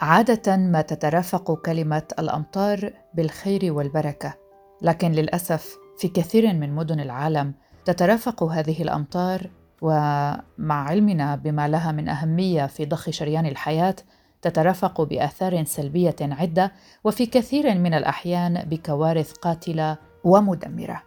[0.00, 4.34] عادة ما تترافق كلمة الأمطار بالخير والبركة،
[4.82, 9.50] لكن للأسف في كثير من مدن العالم تترافق هذه الأمطار
[9.82, 13.96] ومع علمنا بما لها من أهمية في ضخ شريان الحياة
[14.42, 16.72] تترافق بآثار سلبية عدة
[17.04, 21.02] وفي كثير من الأحيان بكوارث قاتلة ومدمرة.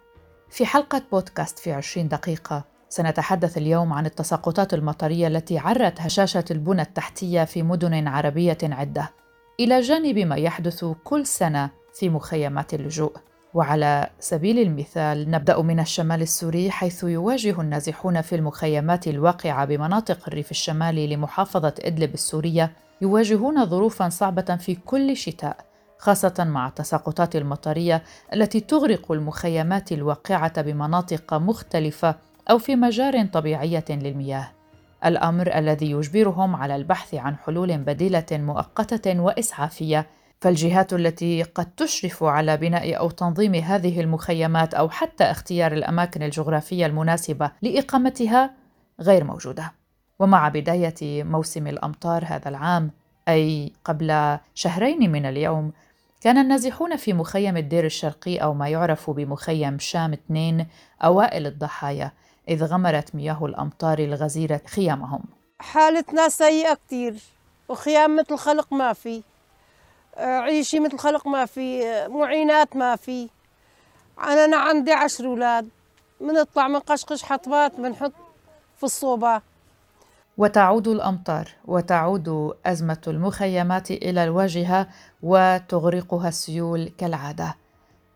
[0.50, 6.82] في حلقة بودكاست في 20 دقيقة سنتحدث اليوم عن التساقطات المطرية التي عرت هشاشة البنى
[6.82, 9.10] التحتية في مدن عربية عدة،
[9.60, 13.12] إلى جانب ما يحدث كل سنة في مخيمات اللجوء.
[13.54, 20.50] وعلى سبيل المثال نبدأ من الشمال السوري حيث يواجه النازحون في المخيمات الواقعة بمناطق الريف
[20.50, 25.56] الشمالي لمحافظة إدلب السورية يواجهون ظروفا صعبة في كل شتاء
[25.98, 32.14] خاصة مع التساقطات المطرية التي تغرق المخيمات الواقعة بمناطق مختلفة
[32.50, 34.50] أو في مجار طبيعية للمياه.
[35.04, 40.06] الأمر الذي يجبرهم على البحث عن حلول بديلة مؤقتة وإسعافية.
[40.40, 46.86] فالجهات التي قد تشرف على بناء أو تنظيم هذه المخيمات أو حتى اختيار الأماكن الجغرافية
[46.86, 48.50] المناسبة لإقامتها
[49.00, 49.72] غير موجودة.
[50.18, 52.90] ومع بداية موسم الأمطار هذا العام
[53.28, 55.72] أي قبل شهرين من اليوم
[56.20, 60.66] كان النازحون في مخيم الدير الشرقي أو ما يعرف بمخيم شام 2
[61.04, 62.12] أوائل الضحايا.
[62.50, 65.22] إذ غمرت مياه الأمطار الغزيره خيامهم.
[65.58, 67.14] حالتنا سيئة كثير
[67.68, 69.22] وخيام مثل خلق ما في
[70.16, 73.28] عيشي مثل خلق ما في معينات ما في.
[74.18, 75.68] أنا عندي عشر أولاد
[76.20, 78.12] بنطلع من قشقش حطبات بنحط
[78.76, 79.42] في الصوبة.
[80.38, 84.86] وتعود الأمطار وتعود أزمة المخيمات إلى الواجهة
[85.22, 87.54] وتغرقها السيول كالعادة.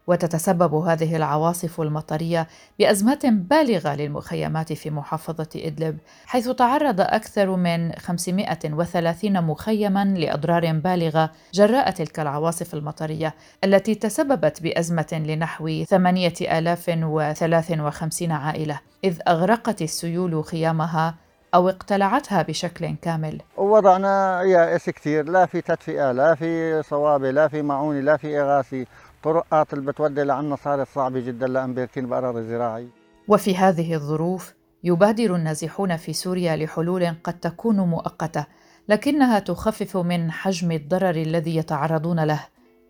[0.06, 9.44] وتتسبب هذه العواصف المطرية بأزمات بالغة للمخيمات في محافظة إدلب حيث تعرض أكثر من 530
[9.44, 19.82] مخيما لأضرار بالغة جراء تلك العواصف المطرية التي تسببت بأزمة لنحو 8053 عائلة إذ أغرقت
[19.82, 21.14] السيول خيامها
[21.54, 23.40] أو اقتلعتها بشكل كامل.
[23.56, 28.86] وضعنا يائس كثير لا في تدفئة لا في صوابة لا في معونة لا في إغاثة.
[29.24, 32.88] طرقات اللي بتودي لعنا صارت صعبة جدا لأمريكين بأراضي زراعية
[33.28, 34.54] وفي هذه الظروف
[34.84, 38.46] يبادر النازحون في سوريا لحلول قد تكون مؤقتة
[38.88, 42.40] لكنها تخفف من حجم الضرر الذي يتعرضون له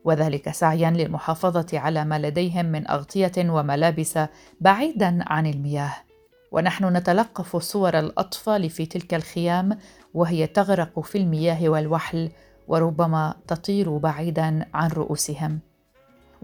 [0.04, 4.18] وذلك سعيا للمحافظة على ما لديهم من أغطية وملابس
[4.60, 5.94] بعيدا عن المياه.
[6.52, 9.78] ونحن نتلقف صور الأطفال في تلك الخيام
[10.14, 12.30] وهي تغرق في المياه والوحل
[12.68, 15.60] وربما تطير بعيدا عن رؤوسهم.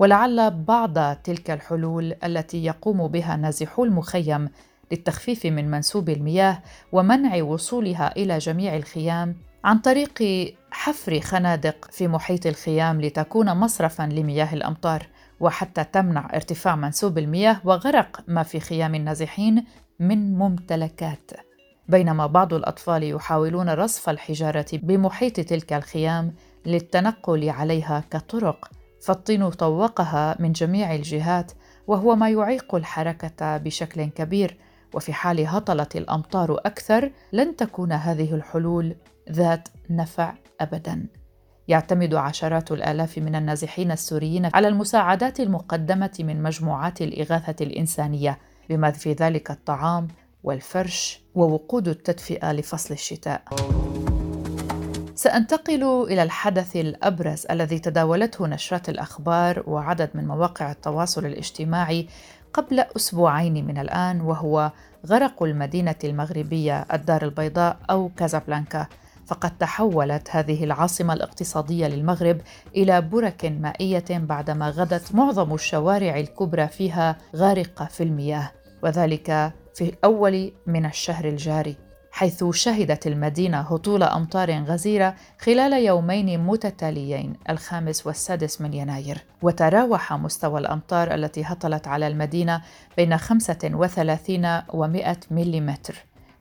[0.00, 4.48] ولعل بعض تلك الحلول التي يقوم بها نازحو المخيم
[4.92, 6.62] للتخفيف من منسوب المياه
[6.92, 10.22] ومنع وصولها إلى جميع الخيام عن طريق
[10.70, 15.06] حفر خنادق في محيط الخيام لتكون مصرفا لمياه الأمطار
[15.40, 19.64] وحتى تمنع ارتفاع منسوب المياه وغرق ما في خيام النازحين
[19.98, 21.30] من ممتلكات.
[21.88, 26.34] بينما بعض الأطفال يحاولون رصف الحجارة بمحيط تلك الخيام
[26.66, 28.70] للتنقل عليها كطرق
[29.02, 31.52] فالطين طوقها من جميع الجهات
[31.86, 34.56] وهو ما يعيق الحركة بشكل كبير.
[34.94, 38.96] وفي حال هطلت الأمطار أكثر لن تكون هذه الحلول
[39.30, 41.06] ذات نفع ابدا.
[41.68, 48.38] يعتمد عشرات الآلاف من النازحين السوريين على المساعدات المقدمة من مجموعات الإغاثة الإنسانية
[48.68, 50.08] بما في ذلك الطعام
[50.42, 53.42] والفرش ووقود التدفئة لفصل الشتاء.
[55.20, 62.06] سأنتقل إلى الحدث الأبرز الذي تداولته نشرات الأخبار وعدد من مواقع التواصل الاجتماعي
[62.52, 64.72] قبل أسبوعين من الآن وهو
[65.06, 68.86] غرق المدينة المغربية الدار البيضاء أو كازابلانكا.
[69.26, 72.40] فقد تحولت هذه العاصمة الاقتصادية للمغرب
[72.76, 78.50] إلى برك مائية بعدما غدت معظم الشوارع الكبرى فيها غارقة في المياه
[78.82, 81.89] وذلك في اول من الشهر الجاري.
[82.12, 89.18] حيث شهدت المدينة هطول أمطار غزيرة خلال يومين متتاليين الخامس والسادس من يناير.
[89.42, 92.62] وتراوح مستوى الأمطار التي هطلت على المدينة
[92.96, 95.70] بين 35 و 100 ملم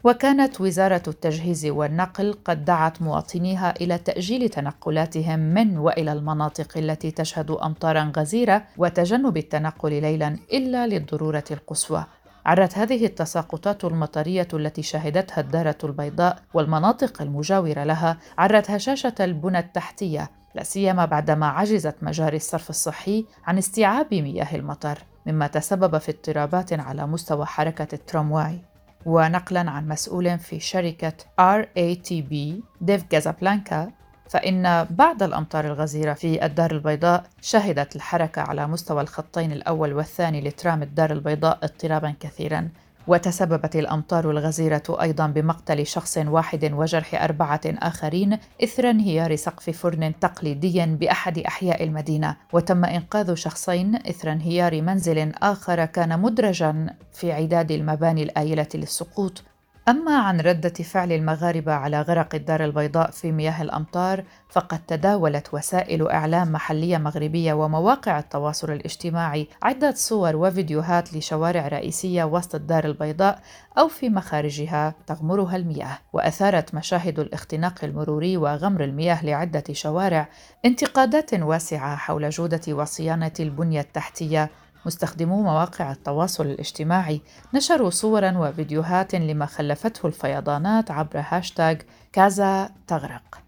[0.03, 7.51] وكانت وزارة التجهيز والنقل قد دعت مواطنيها إلى تأجيل تنقلاتهم من وإلى المناطق التي تشهد
[7.51, 12.05] أمطارا غزيرة وتجنب التنقل ليلا إلا للضرورة القصوى.
[12.45, 20.31] عرت هذه التساقطات المطرية التي شهدتها الدارة البيضاء والمناطق المجاورة لها عرت هشاشة البنى التحتية
[20.55, 26.73] لا سيما بعدما عجزت مجاري الصرف الصحي عن استيعاب مياه المطر مما تسبب في اضطرابات
[26.73, 28.61] على مستوى حركة الترامواي.
[29.05, 32.35] ونقلا عن مسؤول في شركة RATP
[32.81, 33.91] Dev كازابلانكا
[34.29, 40.83] فإن بعد الأمطار الغزيرة في الدار البيضاء شهدت الحركة على مستوى الخطين الأول والثاني لترام
[40.83, 42.69] الدار البيضاء اضطرابا كثيرا
[43.07, 50.85] وتسببت الأمطار الغزيرة أيضا بمقتل شخص واحد وجرح أربعة آخرين إثر انهيار سقف فرن تقليدي
[50.85, 52.35] بأحد أحياء المدينة.
[52.53, 59.43] وتم إنقاذ شخصين إثر انهيار منزل آخر كان مدرجا في عداد المباني الآيلة للسقوط.
[59.89, 66.07] أما عن ردة فعل المغاربة على غرق الدار البيضاء في مياه الأمطار فقد تداولت وسائل
[66.07, 73.41] إعلام محلية مغربية ومواقع التواصل الاجتماعي عدة صور وفيديوهات لشوارع رئيسية وسط الدار البيضاء
[73.77, 75.97] أو في مخارجها تغمرها المياه.
[76.13, 80.29] وأثارت مشاهد الاختناق المروري وغمر المياه لعدة شوارع
[80.65, 84.49] انتقادات واسعة حول جودة وصيانة البنية التحتية
[84.85, 87.21] مستخدمو مواقع التواصل الاجتماعي.
[87.53, 91.75] نشروا صورا وفيديوهات لما خلفته الفيضانات عبر هاشتاغ
[92.13, 93.39] كازا تغرق.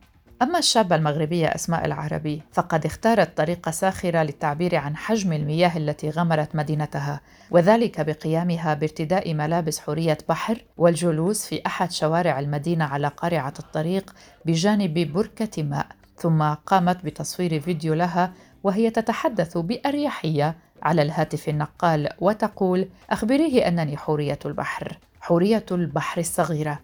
[0.42, 6.56] أما الشابة المغربية أسماء العربي فقد اختارت طريقة ساخرة للتعبير عن حجم المياه التي غمرت
[6.56, 14.16] مدينتها وذلك بقيامها بارتداء ملابس حورية بحر والجلوس في أحد شوارع المدينة على قارعة الطريق
[14.46, 15.88] بجانب بركة ماء.
[16.18, 24.40] ثم قامت بتصوير فيديو لها وهي تتحدث بأريحية على الهاتف النقال وتقول أخبريه أنني حورية
[24.46, 26.80] البحر حورية البحر الصغيرة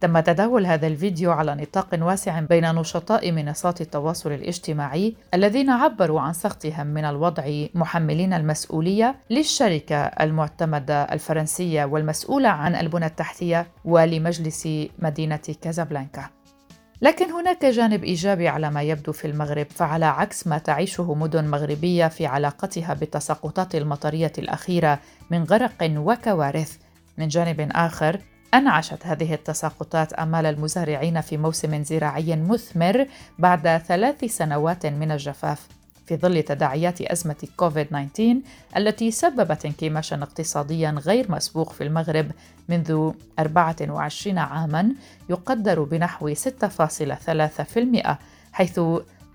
[0.00, 6.32] تم تداول هذا الفيديو على نطاق واسع بين نشطاء منصات التواصل الاجتماعي الذين عبروا عن
[6.32, 14.68] سخطهم من الوضع محملين المسؤولية للشركة المعتمدة الفرنسية والمسؤولة عن البنى التحتية ولمجلس
[14.98, 16.41] مدينة كازابلانكا.
[17.02, 22.08] لكن هناك جانب إيجابي على ما يبدو في المغرب فعلى عكس ما تعيشه مدن مغربية
[22.08, 24.98] في علاقتها بالتساقطات المطرية الأخيرة
[25.30, 26.76] من غرق وكوارث.
[27.18, 28.20] من جانب آخر
[28.54, 33.06] أنعشت هذه التساقطات أمال المزارعين في موسم زراعي مثمر
[33.38, 35.66] بعد ثلاث سنوات من الجفاف.
[36.12, 38.20] في ظل تداعيات أزمة كوفيد-19
[38.76, 42.30] التي سببت انكماشا اقتصاديا غير مسبوق في المغرب
[42.68, 44.92] منذ 24 عاما
[45.30, 48.16] يقدر بنحو 6.3%
[48.52, 48.80] حيث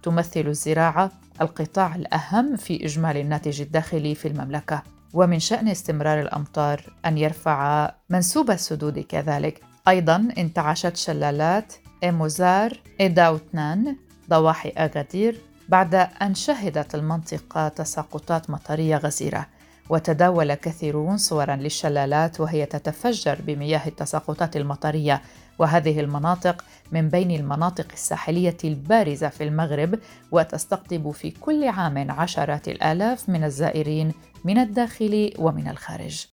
[0.03, 4.83] تمثل الزراعة القطاع الأهم في إجمالي الناتج الداخلي في المملكة.
[5.13, 9.62] ومن شأن استمرار الأمطار أن يرفع منسوب السدود كذلك.
[9.88, 13.95] أيضا انتعشت شلالات إيموزار إيداوتنان
[14.29, 19.48] ضواحي أغادير بعد أن شهدت المنطقة تساقطات مطرية غزيرة
[19.90, 25.22] وتداول كثيرون صورا للشلالات وهي تتفجر بمياه التساقطات المطرية.
[25.60, 30.00] وهذه المناطق من بين المناطق الساحلية البارزة في المغرب
[30.31, 34.12] وتستقطب في كل عام عشرات الآلاف من الزائرين
[34.46, 36.37] من الداخل ومن الخارج.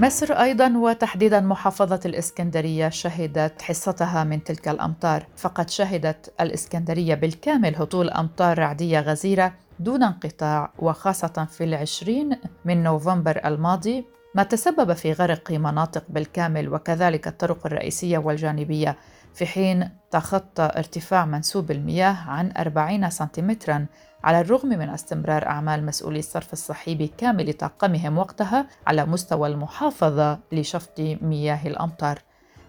[0.00, 8.10] مصر أيضا وتحديدا محافظة الإسكندرية شهدت حصتها من تلك الأمطار فقد شهدت الإسكندرية بالكامل هطول
[8.10, 14.04] أمطار رعدية غزيرة دون انقطاع وخاصة في العشرين من نوفمبر الماضي
[14.34, 18.96] ما تسبب في غرق مناطق بالكامل وكذلك الطرق الرئيسية والجانبية
[19.34, 23.86] في حين تخطى ارتفاع منسوب المياه عن 40 سنتيمترا
[24.24, 31.00] على الرغم من استمرار أعمال مسؤولي الصرف الصحي بكامل طاقمهم وقتها على مستوى المحافظة لشفط
[31.00, 32.18] مياه الأمطار.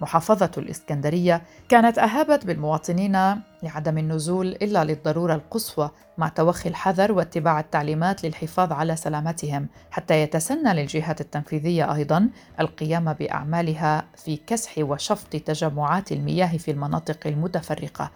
[0.02, 8.24] محافظة الإسكندرية كانت أهابت بالمواطنين لعدم النزول إلا للضرورة القصوى مع توخي الحذر واتباع التعليمات
[8.26, 16.58] للحفاظ على سلامتهم حتى يتسنى للجهات التنفيذية أيضا القيام بأعمالها في كسح وشفط تجمعات المياه
[16.58, 18.12] في المناطق المتفرقة.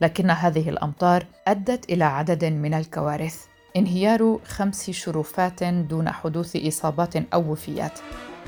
[0.00, 3.44] لكن هذه الأمطار أدت إلى عدد من الكوارث.
[3.76, 7.98] انهيار خمس شرفات دون حدوث إصابات أو وفيات.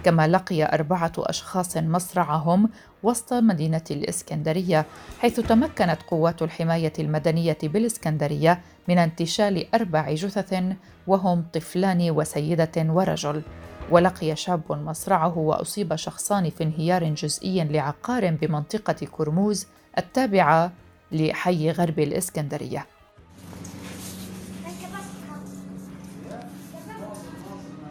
[0.05, 2.69] كما لقي أربعة أشخاص مصرعهم
[3.03, 4.87] وسط مدينة الإسكندرية
[5.21, 10.63] حيث تمكنت قوات الحماية المدنية بالإسكندرية من انتشال أربع جثث
[11.07, 13.43] وهم طفلان وسيدة ورجل.
[13.91, 19.67] ولقي شاب مصرعه وأصيب شخصان في انهيار جزئي لعقار بمنطقة كرموز
[19.99, 20.73] التابعة
[21.13, 22.87] لحي غرب الإسكندرية.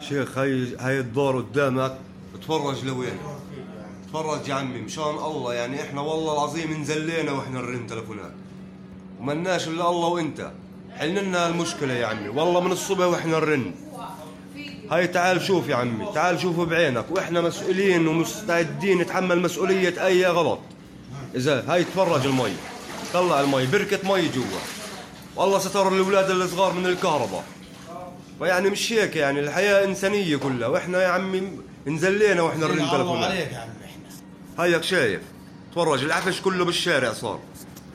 [0.00, 1.98] شيخ هاي هاي الدور قدامك
[2.42, 3.18] تفرج لوين؟
[4.08, 8.32] تفرج يا عمي مشان الله يعني إحنا والله العظيم انزلينا وإحنا نرن تلفونات.
[9.20, 10.50] ومناش إلا الله وإنت.
[10.98, 13.72] حل لنا المشكلة يا عمي والله من الصبح وإحنا نرن.
[14.90, 20.58] هاي تعال شوف يا عمي تعال شوف بعينك وإحنا مسؤولين ومستعدين نتحمل مسؤولية أي غلط.
[21.34, 22.52] إذا هاي تفرج المي.
[23.12, 24.44] طلع المي بركة مي جوا.
[25.36, 27.44] والله ستر الأولاد الصغار من الكهرباء.
[28.40, 30.68] ويعني مش هيك يعني الحياة إنسانية كلها.
[30.68, 34.64] وإحنا يا عمي انزلينا وإحنا نرن تلفونات عليك يا عم إحنا.
[34.64, 35.20] هيك شايف.
[35.72, 37.40] تفرج العفش كله بالشارع صار.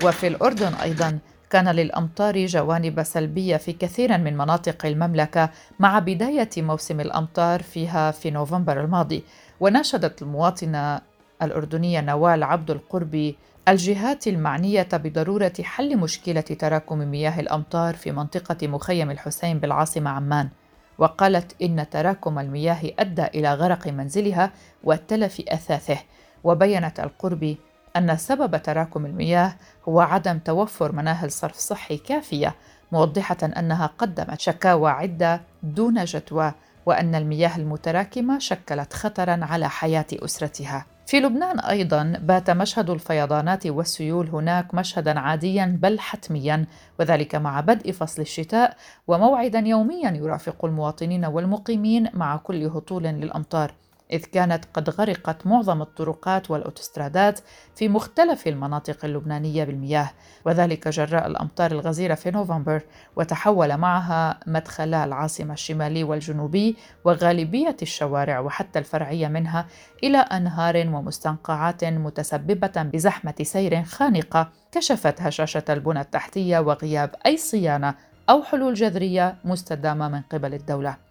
[0.03, 1.19] وفي الأردن أيضا
[1.49, 8.31] كان للأمطار جوانب سلبية في كثير من مناطق المملكة مع بداية موسم الأمطار فيها في
[8.31, 9.23] نوفمبر الماضي.
[9.59, 11.01] وناشدت المواطنة
[11.41, 19.11] الأردنية نوال عبد القربي الجهات المعنية بضرورة حل مشكلة تراكم مياه الأمطار في منطقة مخيم
[19.11, 20.49] الحسين بالعاصمة عمان
[20.97, 24.51] وقالت إن تراكم المياه أدى إلى غرق منزلها
[24.83, 25.97] وتلف أثاثه
[26.43, 27.57] وبينت القربي
[27.97, 29.55] أن سبب تراكم المياه
[29.89, 32.55] هو عدم توفر مناهل صرف صحي كافية
[32.91, 36.53] موضحة أنها قدمت شكاوى عدة دون جدوى
[36.85, 40.94] وأن المياه المتراكمة شكلت خطرا على حياة أسرتها.
[41.05, 46.65] في لبنان أيضا بات مشهد الفيضانات والسيول هناك مشهدا عاديا بل حتميا
[46.99, 53.73] وذلك مع بدء فصل الشتاء وموعدا يوميا يرافق المواطنين والمقيمين مع كل هطول للأمطار.
[54.11, 57.39] إذ كانت قد غرقت معظم الطرقات والأوتوسترادات
[57.75, 60.11] في مختلف المناطق اللبنانية بالمياه
[60.45, 62.81] وذلك جراء الأمطار الغزيرة في نوفمبر
[63.15, 69.65] وتحول معها مدخلا العاصمة الشمالي والجنوبي وغالبية الشوارع وحتى الفرعية منها
[70.03, 77.95] إلى أنهار ومستنقعات متسببة بزحمة سير خانقة كشفت هشاشة البنى التحتية وغياب أي صيانة
[78.29, 81.04] أو حلول جذرية مستدامة من قبل الدولة.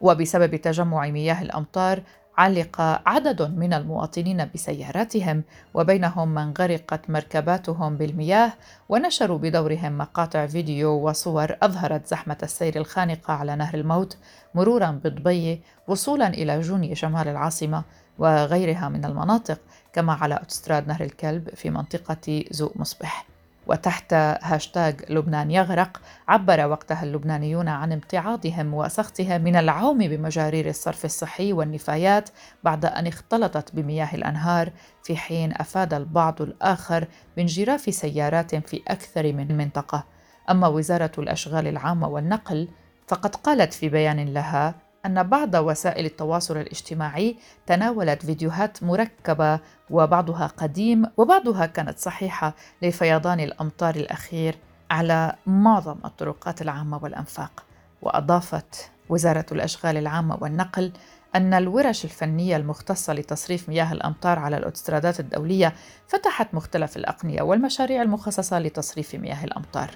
[0.00, 2.02] وبسبب تجمع مياه الأمطار
[2.38, 8.52] علق عدد من المواطنين بسياراتهم وبينهم من غرقت مركباتهم بالمياه
[8.88, 14.16] ونشروا بدورهم مقاطع فيديو وصور أظهرت زحمة السير الخانقة على نهر الموت
[14.54, 17.84] مرورا بضبي وصولا إلى جوني شمال العاصمة
[18.18, 19.60] وغيرها من المناطق
[19.92, 23.35] كما على أوتستراد نهر الكلب في منطقة زوق مصبح.
[23.66, 31.52] وتحت هاشتاغ لبنان يغرق عبر وقتها اللبنانيون عن امتعاضهم وسخطهم من العوم بمجارير الصرف الصحي
[31.52, 32.28] والنفايات
[32.64, 37.06] بعد أن اختلطت بمياه الأنهار في حين أفاد البعض الآخر
[37.36, 40.04] عن انجراف سيارات في أكثر من منطقة.
[40.50, 42.68] أما وزارة الأشغال العامة والنقل
[43.08, 44.74] فقد قالت في بيان لها
[45.06, 47.36] أن بعض وسائل التواصل الاجتماعي
[47.66, 49.60] تناولت فيديوهات مركبة
[49.90, 54.56] وبعضها قديم وبعضها كانت صحيحة لفيضان الأمطار الأخير
[54.90, 57.64] على معظم الطرقات العامة والأنفاق
[58.02, 60.92] وأضافت وزارة الأشغال العامة والنقل
[61.34, 65.74] أن الورش الفنية المختصة لتصريف مياه الأمطار على الأوتسترادات الدولية
[66.08, 69.90] فتحت مختلف الأقنية والمشاريع المخصصة لتصريف مياه الأمطار.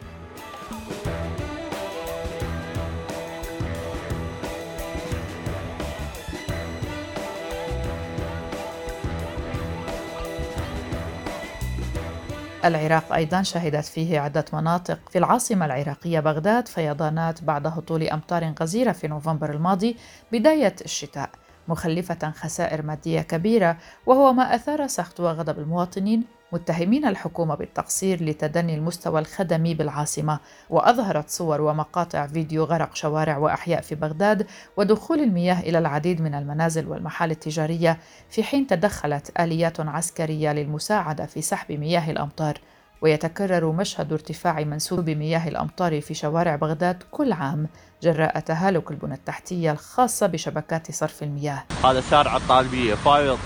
[12.65, 18.93] العراق أيضا شهدت فيه عدة مناطق في العاصمة العراقية بغداد فيضانات بعد هطول أمطار غزيرة
[18.93, 19.97] في نوفمبر الماضي
[20.33, 21.31] بداية الشتاء
[21.69, 23.77] مخلفة خسائر مادية كبيرة
[24.07, 30.39] وهو ما أثار سخط وغضب المواطنين متهمين الحكومة بالتقصير لتدني المستوى الخدمي بالعاصمة
[30.71, 36.89] وأظهرت صور ومقاطع فيديو غرق شوارع وأحياء في بغداد ودخول المياه إلى العديد من المنازل
[36.89, 37.99] والمحال التجارية
[38.31, 42.59] في حين تدخلت آليات عسكرية للمساعدة في سحب مياه الأمطار.
[43.03, 47.69] ويتكرر مشهد ارتفاع منسوب مياه الأمطار في شوارع بغداد كل عام
[48.03, 51.63] جراء تهالك البنى التحتية الخاصة بشبكات صرف المياه.
[51.85, 53.39] هذا شارع الطالبية فايض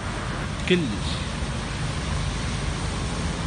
[0.69, 1.34] كلش.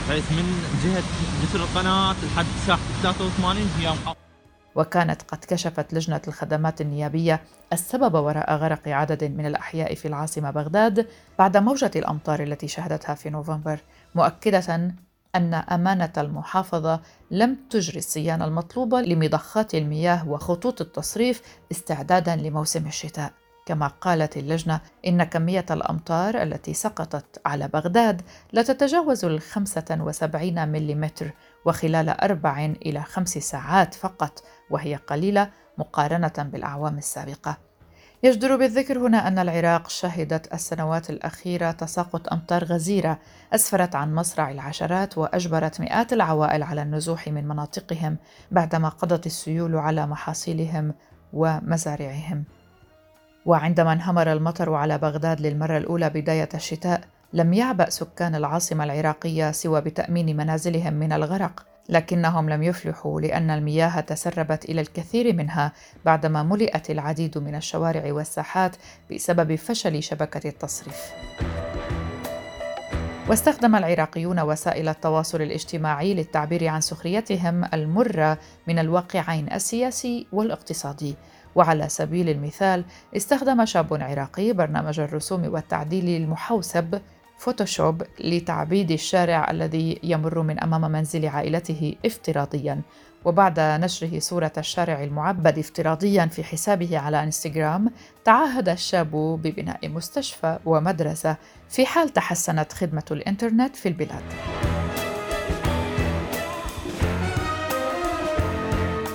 [0.09, 0.45] بحيث من
[0.83, 1.03] جهة
[1.43, 3.93] جسر القناة لحد ساحة 83 هي
[4.75, 7.41] وكانت قد كشفت لجنة الخدمات النيابية
[7.73, 11.07] السبب وراء غرق عدد من الأحياء في العاصمة بغداد
[11.39, 13.79] بعد موجة الأمطار التي شهدتها في نوفمبر
[14.15, 14.93] مؤكدة
[15.35, 23.33] أن أمانة المحافظة لم تجري الصيانة المطلوبة لمضخات المياه وخطوط التصريف استعدادا لموسم الشتاء.
[23.67, 28.21] كما قالت اللجنة إن كمية الأمطار التي سقطت على بغداد
[28.51, 31.09] لا تتجاوز الخمسة وسبعين ملم
[31.65, 37.57] وخلال أربع إلى خمس ساعات فقط وهي قليلة مقارنة بالأعوام السابقة
[38.23, 43.19] يجدر بالذكر هنا أن العراق شهدت السنوات الأخيرة تساقط أمطار غزيرة
[43.53, 48.17] أسفرت عن مصرع العشرات وأجبرت مئات العوائل على النزوح من مناطقهم
[48.51, 50.93] بعدما قضت السيول على محاصيلهم
[51.33, 52.43] ومزارعهم.
[53.47, 57.01] وعندما انهمر المطر على بغداد للمرة الأولى بداية الشتاء،
[57.33, 63.99] لم يعبأ سكان العاصمة العراقية سوى بتأمين منازلهم من الغرق، لكنهم لم يفلحوا لأن المياه
[63.99, 65.71] تسربت إلى الكثير منها
[66.05, 68.75] بعدما ملئت العديد من الشوارع والساحات
[69.11, 71.11] بسبب فشل شبكة التصريف.
[73.29, 78.37] واستخدم العراقيون وسائل التواصل الاجتماعي للتعبير عن سخريتهم المرة
[78.67, 81.15] من الواقعين السياسي والاقتصادي
[81.55, 82.85] وعلى سبيل المثال
[83.15, 87.01] استخدم شاب عراقي برنامج الرسوم والتعديل المحوسب
[87.37, 92.81] فوتوشوب لتعبيد الشارع الذي يمر من أمام منزل عائلته افتراضيا
[93.25, 97.91] وبعد نشره صورة الشارع المعبد افتراضيا في حسابه على إنستغرام
[98.25, 101.35] تعهد الشاب ببناء مستشفى ومدرسة
[101.69, 104.23] في حال تحسنت خدمة الإنترنت في البلاد.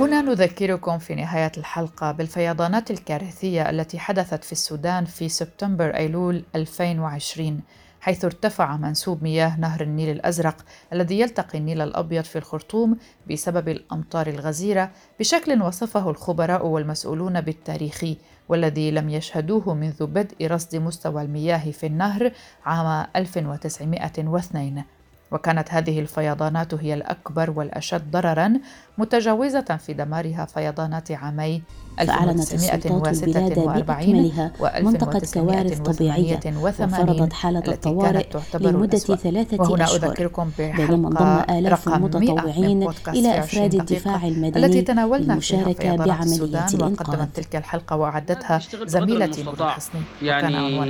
[0.03, 7.61] هنا نذكركم في نهاية الحلقة بالفيضانات الكارثية التي حدثت في السودان في سبتمبر أيلول 2020
[8.01, 10.57] حيث ارتفع منسوب مياه نهر النيل الأزرق
[10.93, 12.97] الذي يلتقي النيل الأبيض في الخرطوم
[13.31, 14.91] بسبب الأمطار الغزيرة
[15.21, 18.17] بشكل وصفه الخبراء والمسؤولون بالتاريخي
[18.49, 22.33] والذي لم يشهدوه منذ بدء رصد مستوى المياه في النهر
[22.65, 24.85] عام 1902
[25.33, 28.53] وكانت هذه الفيضانات هي الأكبر والأشد ضررا
[28.99, 31.63] متجاوزة في دمارها فيضانات عامي
[31.99, 38.27] فأعلنت السلطات البلاد بأكملها منطقة كوارث طبيعية وفرضت حالة الطوارئ
[38.61, 40.07] لمدة ثلاثة وهنا أشهر.
[40.11, 47.27] أذكركم بينما انضم آلاف المتطوعين إلى أفراد الدفاع المدني التي تناولنا للمشاركة بعملية الإنقاذ.
[47.35, 50.81] تلك الحلقة وأعدتها زميلتي نور الحسني يعني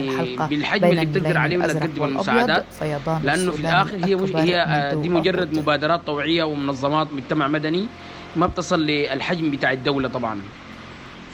[0.49, 2.65] بالحجم اللي بتقدر عليه ولا تقدم المساعدات
[3.23, 7.87] لأنه في الآخر هي هي دي مجرد مبادرات طوعية ومنظمات مجتمع مدني
[8.37, 10.41] ما بتصل للحجم بتاع الدولة طبعا.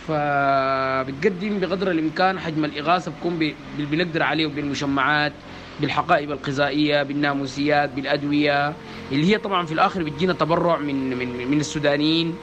[0.09, 5.33] فبتقدم بقدر الإمكان حجم الإغاثة بكون بنقدر عليه بالمشمعات
[5.81, 8.75] بالحقائب الغذائيه بالناموسيات بالأدوية
[9.12, 12.35] اللي هي طبعا في الآخر بتجينا تبرع من من من السودانيين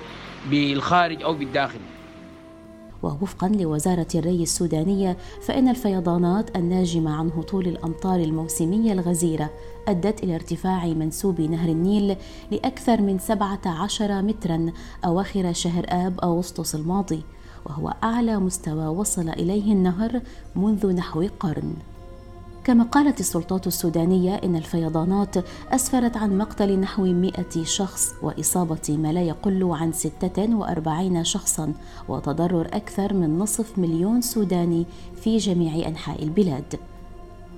[0.50, 1.79] بالخارج أو بالداخل.
[3.03, 5.17] ووفقا لوزارة الري السودانية
[5.48, 9.50] فإن الفيضانات الناجمة عن هطول الأمطار الموسمية الغزيرة
[9.88, 12.15] أدت إلى ارتفاع منسوب نهر النيل
[12.51, 14.72] لأكثر من 17 مترا
[15.05, 17.24] أواخر شهر آب أغسطس الماضي.
[17.65, 20.22] وهو أعلى مستوى وصل إليه النهر
[20.55, 21.74] منذ نحو قرن.
[22.63, 25.35] كما قالت السلطات السودانية إن الفيضانات
[25.72, 31.74] أسفرت عن مقتل نحو مئة شخص وإصابة ما لا يقل عن 46 شخصا
[32.09, 34.85] وتضرر أكثر من نصف مليون سوداني
[35.22, 36.75] في جميع أنحاء البلاد.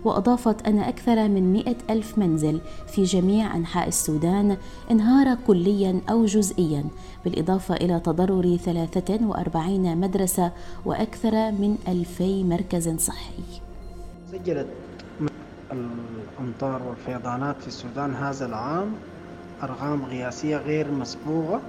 [0.08, 4.58] وأضافت أن أكثر من مئة ألف منزل في جميع أنحاء السودان
[4.92, 6.84] انهار كليا أو جزئيا
[7.26, 10.52] بالإضافة إلى تضرر 43 مدرسة
[10.86, 13.44] وأكثر من ألفي مركز صحي.
[14.32, 14.68] سجلت
[15.72, 18.92] الأمطار والفيضانات في السودان هذا العام
[19.64, 21.62] أرقام قياسية غير مسبوقة.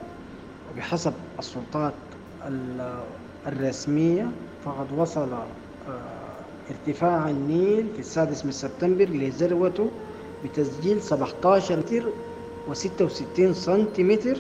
[0.72, 1.94] وبحسب السلطات
[3.46, 4.30] الرسمية
[4.64, 5.28] فقد وصل
[6.70, 9.88] ارتفاع النيل في السادس من سبتمبر لذروته
[10.44, 12.04] بتسجيل 17 متر
[12.70, 14.36] و66 سنتيمتر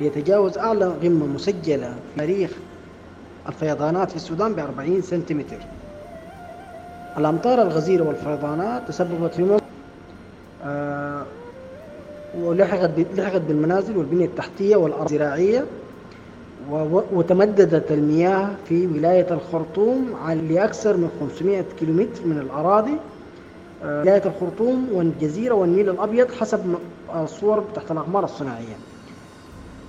[0.00, 2.50] ليتجاوز أعلى قمة مسجلة في تاريخ
[3.48, 5.56] الفيضانات في السودان ب 40 سنتيمتر.
[7.18, 9.62] الأمطار الغزيرة والفيضانات تسببت في موت
[10.64, 11.22] آه
[12.38, 15.64] ولحقت لحقت بالمنازل والبنية التحتية والأرض الزراعية.
[17.12, 20.14] وتمددت المياه في ولاية الخرطوم
[20.50, 22.96] لأكثر من 500 كيلومتر من الأراضي.
[23.84, 26.60] آه، ولاية الخرطوم والجزيرة والنيل الأبيض حسب
[27.16, 28.76] الصور تحت الأقمار الصناعية.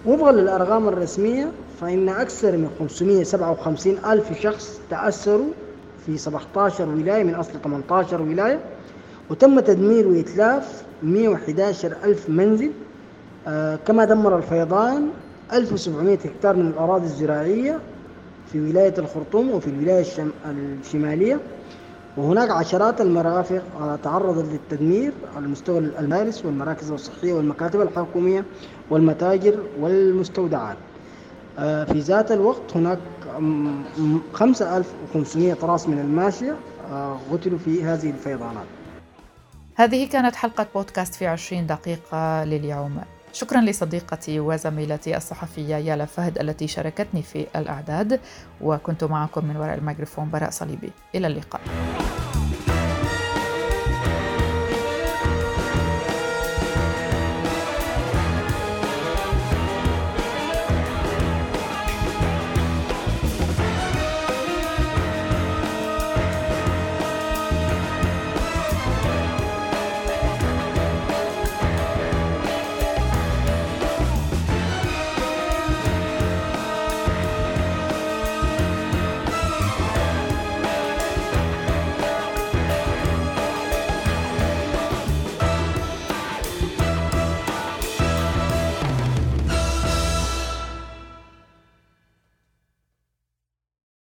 [0.06, 5.50] وفقا للأرقام الرسمية فإن أكثر من 557 ألف شخص تأثروا
[6.06, 8.60] في 17 ولاية من أصل 18 ولاية.
[9.30, 12.72] وتم تدمير وإتلاف 111 ألف منزل.
[13.48, 15.10] آه كما دمر الفيضان
[15.54, 17.80] 1700 هكتار من الأراضي الزراعية
[18.52, 20.06] في ولاية الخرطوم وفي الولاية
[20.46, 21.40] الشمالية
[22.18, 23.64] وهناك عشرات المرافق
[24.04, 28.46] تعرضت للتدمير على مستوى المدارس والمراكز الصحية والمكاتب الحكومية
[28.90, 30.78] والمتاجر والمستودعات.
[31.60, 33.00] آه، في ذات الوقت هناك
[34.34, 36.56] 5500 راس من الماشية
[36.92, 38.66] آه، قتلوا في هذه الفيضانات.
[39.76, 43.00] هذه كانت حلقة بودكاست في 20 دقيقة لليوم.
[43.34, 48.20] شكرا لصديقتي وزميلتي الصحفية يالا فهد التي شاركتني في الأعداد
[48.62, 50.92] وكنت معكم من وراء الميكروفون براء صليبي.
[51.16, 51.62] إلى اللقاء.